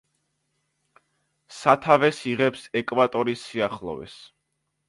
[1.57, 4.21] სათავეს იღებს ეკვატორის სიახლოვეს.